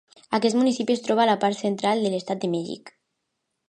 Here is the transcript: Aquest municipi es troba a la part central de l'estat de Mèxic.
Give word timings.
Aquest 0.37 0.57
municipi 0.59 0.95
es 0.95 1.05
troba 1.09 1.23
a 1.25 1.29
la 1.33 1.37
part 1.45 1.61
central 1.61 2.05
de 2.07 2.13
l'estat 2.15 2.45
de 2.47 2.53
Mèxic. 2.59 2.95